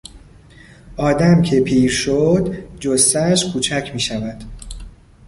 آدم 0.97 1.41
که 1.41 1.61
پیر 1.61 1.89
شد 1.91 2.55
جثهاش 2.79 3.45
کوچک 3.45 3.91
میشود. 3.93 4.43